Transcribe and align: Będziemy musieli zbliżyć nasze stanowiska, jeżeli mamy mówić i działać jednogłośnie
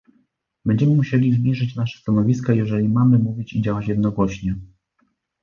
Będziemy 0.65 0.95
musieli 0.95 1.33
zbliżyć 1.33 1.75
nasze 1.75 1.99
stanowiska, 1.99 2.53
jeżeli 2.53 2.89
mamy 2.89 3.19
mówić 3.19 3.53
i 3.53 3.61
działać 3.61 3.87
jednogłośnie 3.87 4.55